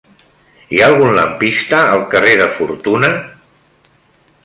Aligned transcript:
Hi 0.75 0.79
ha 0.83 0.87
algun 0.93 1.13
lampista 1.19 1.83
al 1.99 2.03
carrer 2.15 2.35
de 2.43 2.51
Fortuna? 2.59 3.15